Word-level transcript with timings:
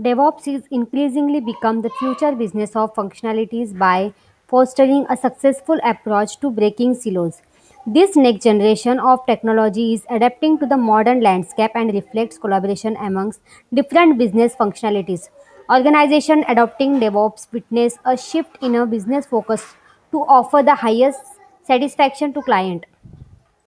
DevOps 0.00 0.46
is 0.46 0.62
increasingly 0.70 1.40
become 1.40 1.82
the 1.82 1.90
future 1.90 2.30
business 2.30 2.76
of 2.76 2.94
functionalities 2.94 3.76
by 3.76 4.14
fostering 4.46 5.04
a 5.10 5.16
successful 5.16 5.76
approach 5.82 6.38
to 6.38 6.52
breaking 6.52 6.94
silos. 6.94 7.42
This 7.84 8.14
next 8.14 8.44
generation 8.44 9.00
of 9.00 9.26
technology 9.26 9.94
is 9.94 10.04
adapting 10.08 10.56
to 10.60 10.66
the 10.66 10.76
modern 10.76 11.20
landscape 11.20 11.72
and 11.74 11.92
reflects 11.92 12.38
collaboration 12.38 12.96
amongst 12.96 13.40
different 13.74 14.18
business 14.18 14.54
functionalities. 14.54 15.30
Organization 15.68 16.44
adopting 16.46 17.00
DevOps 17.00 17.48
witness 17.52 17.98
a 18.04 18.16
shift 18.16 18.56
in 18.62 18.76
a 18.76 18.86
business 18.86 19.26
focus 19.26 19.74
to 20.12 20.18
offer 20.18 20.62
the 20.62 20.76
highest 20.76 21.22
satisfaction 21.64 22.32
to 22.34 22.42
client. 22.42 22.86